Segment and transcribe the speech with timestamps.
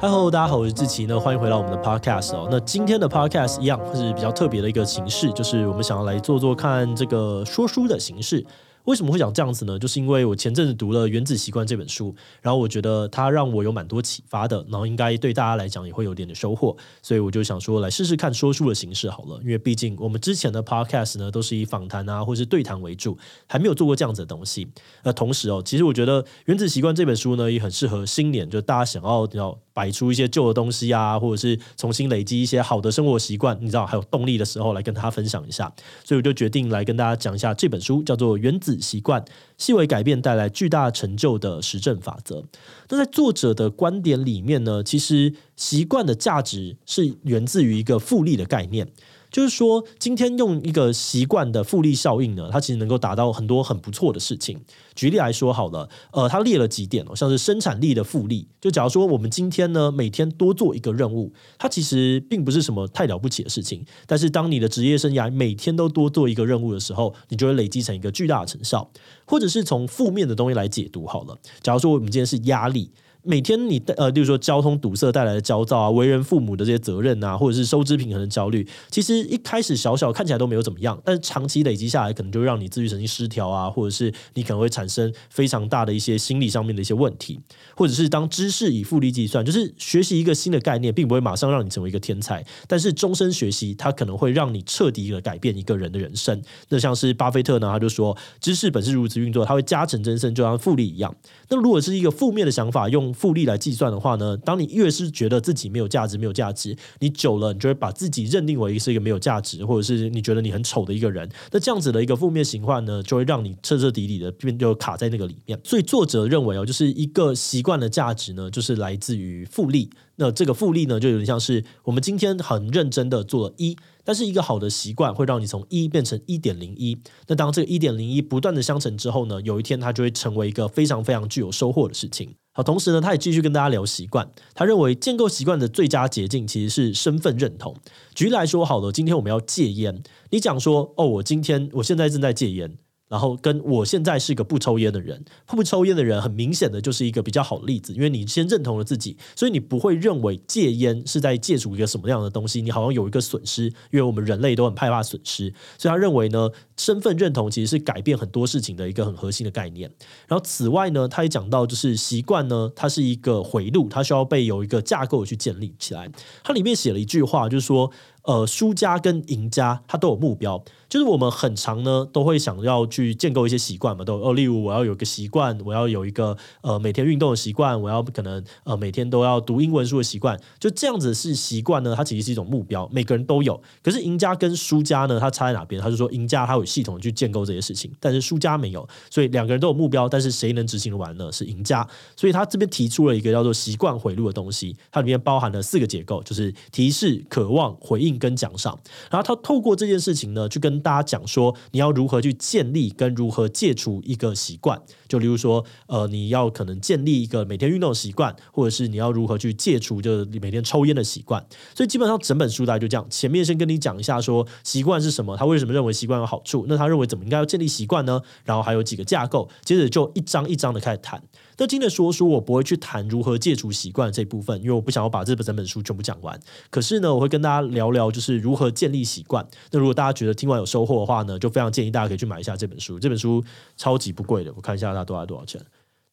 [0.00, 2.48] Hello，大家好，我是志奇呢欢迎回到我们的 Podcast 哦。
[2.50, 8.44] 那今天的 Podcast 一样是比较特别的一个形式，就是我们想要来做做看这个说书的形式。
[8.84, 9.78] 为什么会讲这样子呢？
[9.78, 19.38] 就是因为我前阵子读了《原子习惯》这本书，然后我觉得它让我有蛮多启发的，然后应该对大家来讲也会有点点收获，所以我就想说来试试看说书的形式好了。
[19.42, 24.66] 因为毕竟我们之前的 Podcast 呢都是以访谈啊或是对谈为主，还没有做过这样子的东西。
[25.02, 35.72] 那同时哦，其实我觉得《原子习惯》这本书呢也很适合新年，就大家想要要摆出一些旧的东西啊，或者是重新累积一些好的生活习惯，你知道还有动力的时候来跟大家分享一下。
[36.02, 39.22] 所以我就决定来跟大家讲一下这本书，叫做《原子习惯》。
[39.56, 42.44] 细微改变带来巨大成就的实证法则。
[42.88, 48.88] 那在作者的观点里面呢，其实习惯的价值是源自于一个复利的概念。
[49.30, 54.60] 就是说，今天用一个习惯的复利效应呢，它其实能够达到很多很不错的事情。
[54.94, 58.48] 举例来说好了，呃，它列了几点哦，像是生产力的复利。
[58.60, 63.84] 就假如说我们今天呢，每天多做一个任务，它其实并不是什么太了不起的事情。
[64.06, 68.90] 但是当你的职业生涯每天都多做一个任务的时候，你就会累积成一个巨大的成效。
[69.24, 72.90] 或者是从负面的东西来解读好了，假如说我们今天是压力。
[73.28, 87.38] 每天你呃，例如说交通堵塞带来的焦躁啊，为人父母的这些责任啊，或者是收支平衡的焦虑，其实一开始小小看起来都没有怎么样，但是长期累积下来，可能就让你自律神经失调啊，或者是你可能会产生非常大的一些心理上面的一些问题，
[87.76, 96.42] 或者是当知识以复利计算，就是学习一个新的概念，并不会马上让你成为一个天才，但是终身学习，它可能会让你彻底的改变一个人的人生。
[96.70, 101.14] 那像是巴菲特呢，他就说，知识本是如此运作，它会加成增生，就像复利一样。
[101.50, 111.28] 那如果是一个负面的想法，用复利来计算的话呢，当你越是觉得自己没有价值、没有价值，你久了，你就会把自己认定为是一个没有价值，或者是你觉得你很丑的一个人。
[111.50, 115.58] 那这样子的一个负面循环呢，就会让你彻彻底底的变就卡在那个里面。
[115.64, 119.90] 所以作者认为哦，就是一个习惯的价值呢，就是来自于复利。
[120.20, 126.98] 那这个复利呢，就有点像是我们今天很认真的做了一，但是一个好的习惯会让你从一变成一点零一。
[127.28, 132.34] 那当这个一点零一不断的相乘之后呢，有一天它就会成为一个非常非常具有收获的事情。
[132.58, 134.28] 啊，同时呢，他也继续跟大家聊习惯。
[134.52, 137.72] 他认为建构习惯的最佳捷径其实是身份认同。
[138.16, 142.76] 举例来说，好了，今天我们要戒烟，你讲说，哦，我今天我现在正在戒烟。
[143.08, 159.90] 然后跟我现在是个不抽烟的人，不抽烟的人很明显的就是一个比较好的例子，因为你先认同了自己，所以你不会认为戒烟是在戒除一个什么样的东西，你好像有一个损失，因为我们人类都很害怕损失，所以他认为呢，身份认同其实是改变很多事情的一个很核心的概念。
[160.26, 166.10] 然后此外呢，他也讲到就是习惯呢，它是一个回路，它需要被有一个架构去建立起来。
[166.44, 167.90] 它里面写了一句话，就是说。
[168.22, 183.58] 呃，输家跟赢家他都有目标，就是我们很常呢都会想要去建构一些习惯嘛，都哦，例如我要有个习惯，我要有一个呃每天运动的习惯，我要可能呃每天都要读英文书的习惯，就这样子是习惯呢，它其实是一种目标，每个人都有。
[183.82, 185.80] 可是赢家跟输家呢，他差在哪边？
[185.80, 191.32] 他就说赢家他有系统去建构这些事情，但是输家没有，所以两个人都有目标，但是谁能执行完呢？
[191.32, 191.88] 是赢家。
[192.14, 198.07] 所以他这边提出了一个叫做习惯回路的东西，它里面包含了四个结构，就是提示、渴望、回应。
[198.16, 198.78] 跟奖赏，
[199.10, 204.80] 然后他透过这件事情呢，去跟大家讲说，你要如何去建立跟如何戒除一个习惯。
[205.08, 211.44] 就例如说，呃，你要可能建立一个每天运动的习惯，或者是你要如何去戒除就是每天抽烟的习惯。
[211.74, 218.20] 所以基本上整本书大概就这样，前面先跟你讲一下说习惯是什么，他为什么认为习惯有好处，那他认为怎么应该要建立习惯呢？
[218.44, 221.22] 然后还有几个架构，接着就一章一章的开始谈。
[221.60, 226.38] 那今天的说书，我不会去谈如何戒除习惯这部分，因为我不想要把这本整本书全部讲完。
[226.70, 229.44] 可是呢，我会跟大家聊聊，就是如何建立习惯。
[229.72, 232.98] 那如果大家觉得听完有收获的话呢，就非常建议大家可以去买一下这本书。
[233.00, 233.44] 这本书
[233.76, 235.60] 超级不贵的，我看一下它多少多少钱。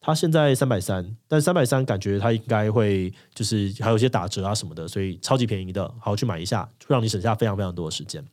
[0.00, 8.24] 它现在三百三，但三百三感觉它应该会就是还有一些打折啊什么的，所以超级便宜的，好去买一下，让你省下非常非常多的时间。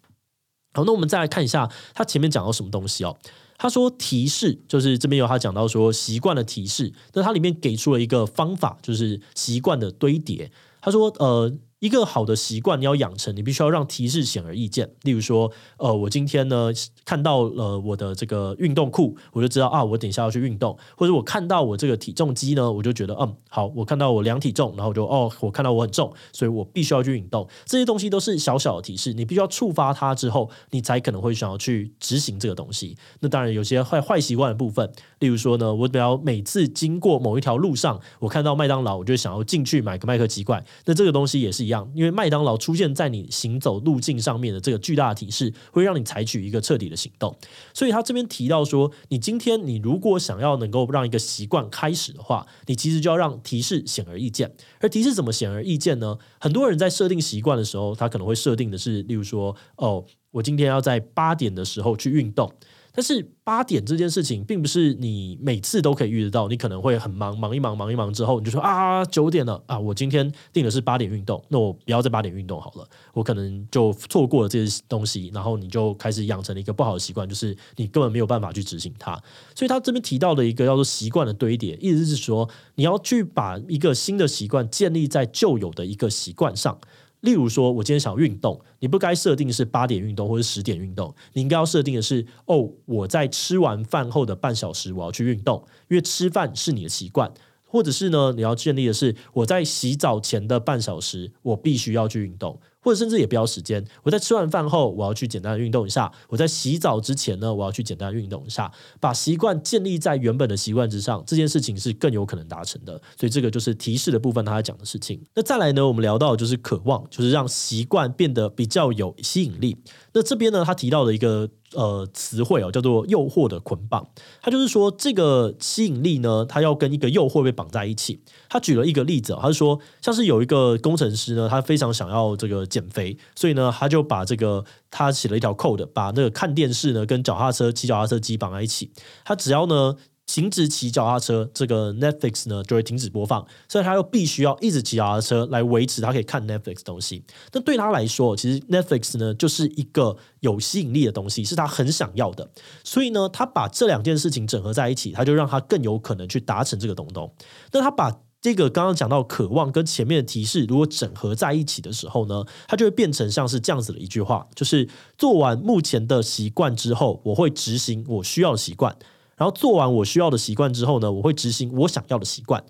[0.74, 3.16] 好，那我们再来看一下它前面讲到什么东西哦。
[3.63, 10.51] 他说提示，就是这边有他讲到说习惯的提示，那它里面给出了一个方法，就是习惯的堆叠。
[10.81, 11.50] 他说，呃。
[11.83, 14.89] 一个好的习惯你要养成，你必须要让提示显而易见。
[15.01, 16.71] 例如说，呃，我今天呢
[17.03, 20.77] 看到了我的这个运动裤，我就知道啊，我等一下要去运动。
[20.95, 27.45] 或者我看到我这个体重机呢，我就觉得嗯好，我看到我量体重，然后我就哦，我看到我很重，所以我必须要去运动。
[27.65, 32.95] 这些东西都是小小的提示，你必须要触发它之后，你才可能会想要去执行这个东西。
[33.19, 34.89] 那当然有些坏坏习惯的部分，
[35.19, 40.63] 例如说呢，我只要每次经过某一条路上，我看到麦当劳，我就想要进去买个麦克鸡块。
[40.85, 41.73] 那这个东西也是一样。
[41.74, 47.36] 样，因为麦当劳出现在你行走路径上面的这个巨大的提示，会让你采取一个彻底的行动。
[47.74, 54.54] 所以他这边提到说，你今天你如果想要能够让一个习惯开始的话，你其实就要让提示显而易见。
[54.80, 56.18] 而提示怎么显而易见呢？
[56.40, 62.52] 很多人在设定习惯的时候，他可能会设定的是，例如说，哦，我今天要在八点的时候去运动。
[62.95, 79.19] 但是八点这件事情并不是你每次都可以遇得到，你可能会很忙，忙一忙，忙一忙之后，你就说啊，九点了啊，我今天定的是八点运动，那我不要在八点运动好了，我可能就错过了这些东西，然后你就开始养成了一个不好的习惯，就是你根本没有办法去执行它。
[79.56, 86.78] 所以他这边提到的一个叫做习惯的堆叠，意思是说你要去把一个新的习惯建立在旧有的一个习惯上。
[87.24, 97.34] 例如说，我今天想运动，你不该设定是八点运动或者十点运动，你应该要设定的是，哦，我在吃完饭后的半小时我要去运动，因为吃饭是你的习惯。
[97.66, 103.83] 或者是呢，你要建立的是我在洗澡前的半小时，我必须要去运动，或者甚至也不要时间。
[104.03, 108.71] 我在吃完饭后，我要去简单的运动一下；我在洗澡之前呢，我要去简单的运动一下。
[109.00, 113.01] 把习惯建立在原本的习惯之上，这件事情是更有可能达成的。
[113.18, 115.19] 所以这个就是提示的部分，他在讲的事情。
[115.33, 119.77] 那再来呢，我们聊到的就是渴望，就是让习惯变得比较有吸引力。
[120.13, 121.50] 那这边呢，他提到的一个。
[121.75, 124.07] 呃，词汇哦，叫做诱惑的捆绑。
[124.44, 128.21] 他就是说，这个吸引力呢，它要跟一个诱惑被绑在一起。
[128.54, 138.92] 他举了一个例子，他是说，像是有一个工程师呢，他非常想要这个减肥，所以呢，他就把这个他写了一条 code，把那个看电视呢跟脚踏车骑脚踏车机绑在一起。
[139.26, 139.96] 他只要呢。
[140.26, 147.26] 停止骑脚踏车，这个 Netflix 呢就会停止播放，所以他又必须要一直骑脚踏车来维持他可以看 Netflix 东西。
[147.52, 152.50] 那对他来说，其实 Netflix 呢就是一个有吸引力的东西，是他很想要的。
[152.86, 157.30] 所以呢，他把这两件事情整合在一起，他就让他更有可能去达成这个东东。
[157.74, 158.10] 那他把
[158.44, 168.98] 这个刚刚讲到渴望跟前面的提示如果整合在一起的时候呢，它就会变成像是这样子的一句话，就是做完目前的习惯之后，我会执行我需要的习惯。
[169.38, 172.62] 然后做完我需要的习惯之后呢，我会执行我想要的习惯。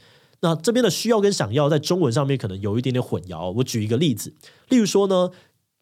[0.41, 3.51] 那这边的需要跟想要在中文上面可能有一点点混淆。
[3.53, 4.35] 我举一个例子，
[4.69, 5.31] 例如说呢，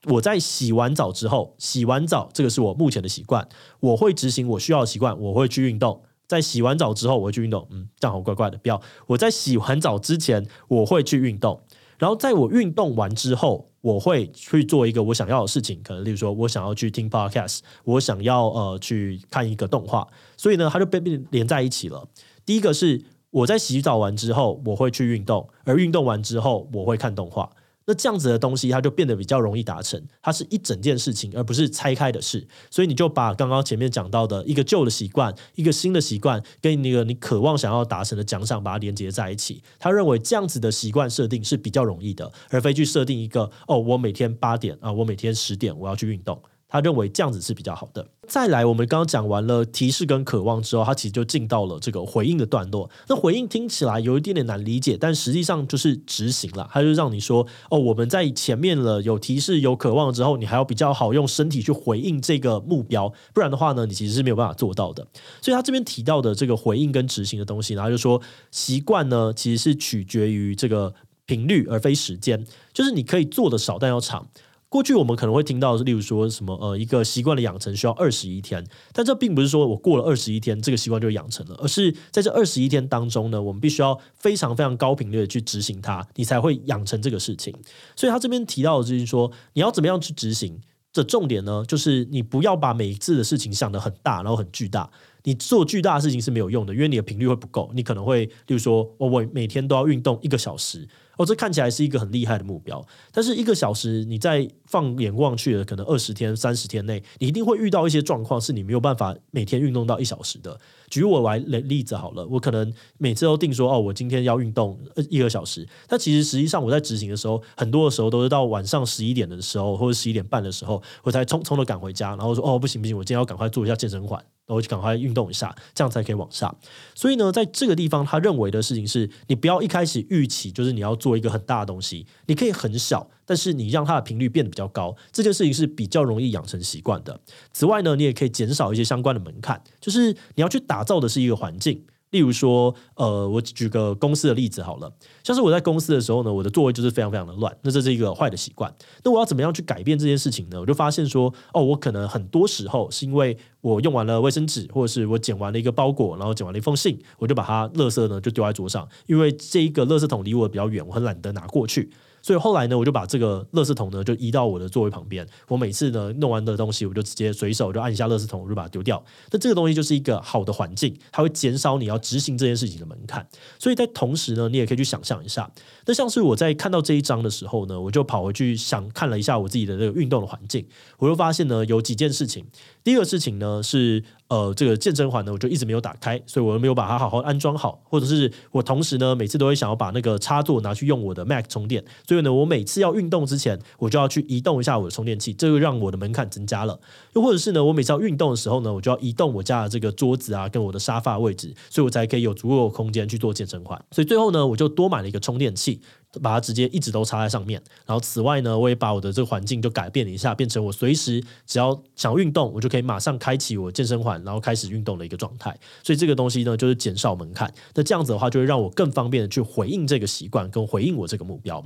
[0.06, 3.50] 我在洗完澡之后，洗完澡这个是我目前的习惯，
[3.82, 6.04] 我会执行我需要的习惯，我会去运动。
[6.32, 7.68] 在洗完澡之后，我会去运动。
[7.72, 8.82] 嗯，这样好怪怪的，不要。
[9.06, 11.60] 我在洗完澡之前，我会去运动。
[12.00, 20.08] 然后在我运动完之后，我会去做一个我想要的事情，可能例如说我想要去听 podcast，我想要呃去看一个动画，
[20.38, 21.02] 所以呢，它就被
[21.32, 22.08] 连在一起了。
[22.46, 27.50] 第一个是我在洗澡完之后，我会去运动，而运动完之后，我会看动画。
[27.86, 30.02] 那这样子的东西，它就变得比较容易达成。
[30.22, 32.48] 它是一整件事情，而不是拆开的事。
[32.70, 39.64] 所以你就把刚刚前面讲到的一个旧的习惯，一个新的习惯，跟那个你渴望想要达成的奖赏，把它连接在一起。
[39.80, 46.42] 他认为这样子的习惯设定是比较容易的，而非去设定一个哦，我每天八点啊，我每天十点我要去运动。
[46.72, 48.08] 他认为这样子是比较好的。
[48.28, 52.90] 再来，我们刚刚讲完了提示跟渴望之后，他其实就进到了这个回应的段落。
[53.10, 56.70] 那回应听起来有一点点难理解，但实际上就是执行了。
[56.72, 65.06] 他就让你说：“哦，我们在前面了有提示有渴望之后，你还要比较好用身体去回应这个目标，不然的话呢，你其实是没有办法做到的。”
[65.42, 70.94] 所以他这边提到的这个回应跟执行的东西，然后就说习惯呢，其实是取决于这个
[71.26, 74.26] 频率而非时间，就是你可以做的少，但要长。
[74.72, 87.54] 过去我们可能会听到，例如说什么呃，一个习惯的养成需要二十一天，但这并不是说我过了二十一天这个习惯就养成了，而是在这二十一天当中呢，我们必须要非常非常高频率的去执行它，你才会养成这个事情。
[87.98, 90.62] 所以他这边提到的就是说，你要怎么样去执行？
[90.94, 94.90] 这重点呢，就是你不要把每一次的事情想得很大，然后很巨大。
[95.24, 97.72] 你做巨大的事情是没有用的，因为你的频率会不够。
[97.76, 100.88] 你可能会，例如说，我我每天都要运动一个小时。
[101.18, 110.60] 哦，这看起来是一个很厉害的目标，但是一个小时，你在放眼望去的，可能二十天、三十天内，你一定会遇到一些状况，是你没有办法每天运动到一小时的。
[110.90, 114.78] 举我来例子好了，我可能每次都定说，哦，我今天要运动
[115.10, 124.24] 一个小时，但其实实际上我在执行的时候，很多的时候都是到晚上十一点的时候，或者十一点半的时候，我才匆匆的赶回家，然后说，哦，不行不行，我今天要赶快做一下健身环。
[124.48, 126.54] 我就赶快运动一下，这样才可以往下。
[126.94, 137.20] 所以呢，在这个地方，他认为的事情是你不要一开始预期就是你要做一个很大的东西，你可以很小，但是你让它的频率变得比较高，这件事情是比较容易养成习惯的。
[137.52, 141.84] 此外呢，你也可以减少一些相关的门槛，就是你要去打造的是一个环境。
[142.12, 144.92] 例如说，呃，我举个公司的例子好了，
[145.24, 148.74] 像是我在公司的时候呢，我的座位就是非常非常的乱，那这是一个坏的习惯。
[149.04, 150.60] 那我要怎么样去改变这件事情呢？
[150.60, 161.90] 我就发现说，哦，我可能很多时候是因为我用完了卫生纸，或者是我捡完了一个包裹，然后捡完了一封信，我就把它垃圾呢就丢在桌上，因为这一个垃圾桶离我比较远，我很懒得拿过去。
[162.22, 165.28] 所以后来呢，我就把这个垃圾桶呢就移到我的座位旁边。
[165.48, 169.04] 我每次呢弄完的东西，我就直接随手就按一下垃圾桶，我就把它丢掉。
[169.32, 173.28] 那这个东西就是一个好的环境，它会减少你要执行这件事情的门槛。
[173.60, 175.52] 所以在同时呢，你也可以去想象一下，
[175.86, 180.66] 那像是我在看到这一章的时候呢，我就跑回去想看了一下我自己的这个运动的环境，
[180.98, 182.46] 我就发现呢有几件事情。
[182.84, 184.04] 第一个事情呢是。
[184.32, 196.80] 呃，这个健身环呢，我就一直没有打开，所以我没有把它好好安装好，或者是我同时呢，每次都会想要把那个插座拿去用我的 Mac 充电，所以呢，我每次要运动之前，我就要去移动一下我的充电器，这就让我的门槛增加了。
[197.12, 203.78] 又或者是呢，我每次要运动的时候呢，我就要移动我家的这个桌子啊，跟我的沙发位置，所以我才可以有足够的空间去做健身环。
[203.92, 205.82] 所以最后呢，我就多买了一个充电器。
[206.20, 215.58] 把它直接一直都插在上面，然后此外呢，我也把我的这个环境就改变了一下，变成我随时只要想运动，我就可以马上开启我健身环，然后开始运动的一个状态。
[215.84, 217.54] 所以这个东西呢，就是减少门槛。
[217.74, 221.64] 那这样子的话，就会让我更方便的去回应这个习惯，跟回应我这个目标。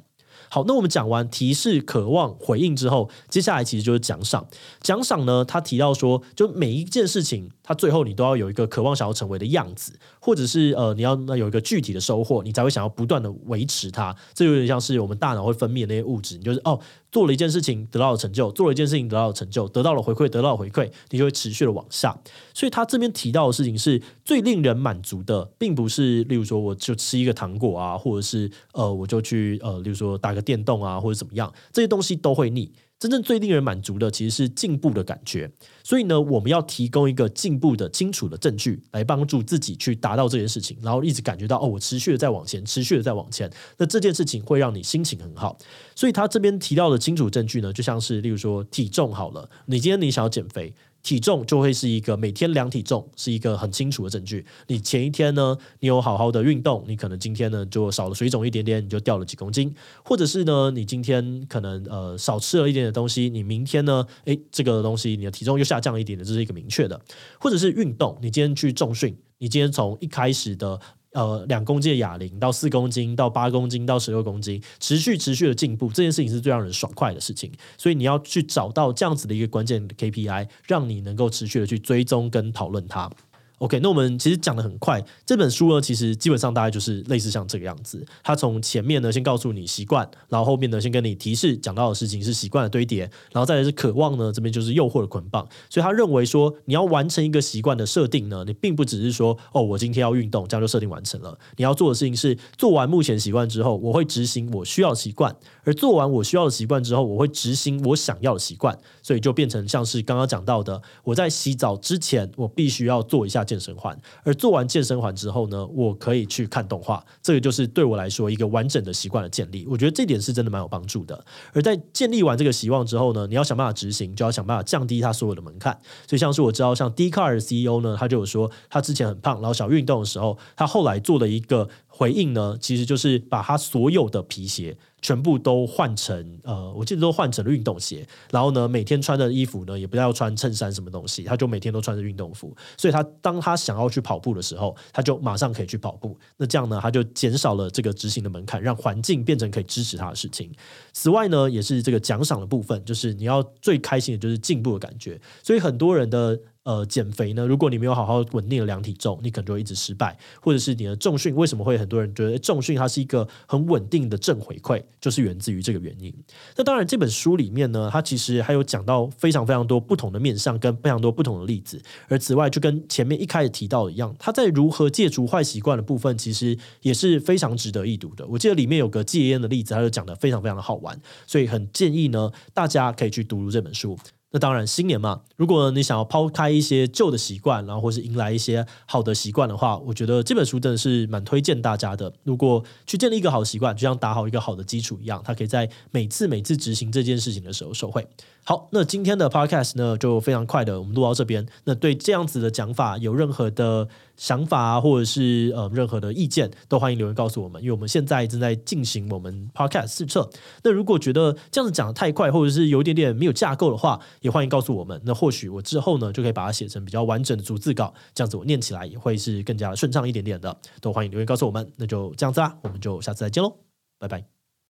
[0.49, 4.47] 好，那我们讲完提示、渴望、回应之后，接下来其实就是奖赏。
[4.81, 14.15] 奖赏呢，他提到说，就每一件事情，它最后你都要有一个渴望想要成为的样子，或者是呃，你要那有一个具体的收获，你才会想要不断的维持它。
[14.33, 16.79] 这有点像是我们大脑会分泌的那些物质，你就是哦。
[17.11, 22.13] 做了一件事情得到了成就，做了一件事情得到了成就，得到了回馈，得到了回馈，你就会持续的往下。
[22.53, 32.71] 所以他这边提到的事情是最令人满足的，并不是例如说我就吃一个糖果啊，或者是呃我就去呃例如说打个电动啊，或者怎么样，这些东西都会腻。
[32.97, 35.51] 真正最令人满足的其实是进步的感觉，
[35.83, 45.57] 所以呢，我们要提供一个进步的清楚的证据，来帮助自己去达到这件事情，然后一直感觉到哦，我持续的在往前，持续的在往前，那这件事情会让你心情很好。
[45.93, 50.73] 所以他这边提到的清楚证据呢，就像是例如说体重好了，你今天你想要减肥。
[51.05, 54.43] 体重就会是一个每天量体重是一个很清楚的证据。
[54.65, 59.71] 你前一天呢，你有好好的运动，你可能今天呢就少了水肿一点点，你就掉了几公斤。
[60.03, 66.99] 或者是呢，你今天可能呃少吃了一点点东西，你明天呢，诶，这个东西你的体重又下降一点点，这是一个明确的。
[67.39, 70.79] 或者是运动，你今天去重训，你今天从一开始的。
[71.15, 77.49] 呃，两公斤的哑铃到四公斤，到八公斤，到十六公斤，持续持续的进步，这件事情是最让人爽快的事情。
[77.77, 83.09] 所以你要去找到这样子的一个关键 KPI，让你能够持续的去追踪跟讨论它。
[83.59, 85.01] OK，那我们其实讲得很快。
[85.25, 88.05] 这本书呢，其实基本上大概就是类似像这个样子。
[88.21, 95.47] 它从前面呢，先告诉你习惯，然后后面呢，先跟你提示讲到的事情是习惯的堆叠，然后再来是渴望呢，这边就是诱惑的捆绑。
[95.69, 101.39] 所以他认为说，你要完成一个习惯的设定呢，你并不只是说，哦，我今天要运动，这样就设定完成了。
[101.55, 105.33] 你要做的事情是，做完目前习惯之后，我会执行我需要的习惯，
[105.63, 108.77] 而做完我需要的习惯之后，我会执行我想要的习惯。
[109.01, 113.44] 所以就变成像是刚刚讲到的，我在洗澡之前，我必须要做一下。
[113.45, 119.65] 健身环，而做完健身环之后呢，我可以去看动画，这个就是对我来说一个完整的习惯的建立。
[119.69, 121.23] 我觉得这点是真的蛮有帮助的。
[121.53, 125.79] 而在建立完这个习惯之后呢，你要想办法执行，就要想办法降低它所有的门槛。
[126.07, 134.77] 所以像是我知道，像 d c a r 的 CEO 呢，他就有说，他之前很胖，然后想运动的时候，他后来做了一个回应呢，其实就是把他所有的皮鞋。
[135.01, 146.17] 全部都换成呃，我记得都换成了运动鞋，然后呢，每天穿的衣服呢，也不要穿衬衫什么东西，他就每天都穿着运动服，所以他当他想要去跑步的时候，他就马上可以去跑步。
[146.37, 150.51] 那这样呢，他就减少了这个执行的门槛，让环境变成可以支持他的事情。
[150.91, 156.39] 此外呢，也是这个奖赏的部分，就是你要最开心的就是进步的感觉，所以很多人的。
[156.65, 160.17] 呃，减肥呢，如果你没有好好稳定的量体重，你可能就会一直失败。
[160.41, 166.11] 或者是你的重训，为什么会很多人觉得重训它是一个很稳定的正回馈，就是源自于这个原因。
[166.57, 171.79] 那当然，这本书里面呢，它其实还有讲到非常非常多不同的面向，跟非常多不同的例子。
[172.07, 178.25] 而此外，就跟前面一开始提到的一样，它在如何戒除坏习惯的部分，其实也是非常值得一读的。
[178.25, 183.95] 我记得里面有个戒烟的例子，它就讲得非常非常的好玩，所以很建议呢，大家可以去读读这本书。
[184.31, 192.11] 那当然，新年嘛，如果你想要抛开一些旧的习惯，然后或是迎来一些好的习惯的话，我觉得这本书真的是蛮推荐大家的。
[192.23, 198.05] 如果去建立一个好习惯，就像打好一个好的基础一样，它可以在每次每次执行这件事情的时候受惠。
[198.43, 201.47] 好，那今天的 podcast 呢，就非常快的，我们录到这边。
[201.63, 207.61] 那对这样子的讲法有任何的想法啊，或者是呃任何的意见，都欢迎留言告诉我们。
[207.61, 210.29] 因为我们现在正在进行我们 podcast 试测。
[210.63, 215.01] 那如果觉得这样子讲得太快，或者是有一点点没有架构的话，也欢迎告诉我们。
[215.05, 220.55] 那或许我之后呢，就可以把它写成比较完整的逐字稿，这样子我念起来也会是更加顺畅一点点的。
[220.81, 221.71] 都欢迎留言告诉我们。
[221.77, 223.57] 那就这样子啦，我们就下次再见喽，
[223.99, 224.34] 拜拜。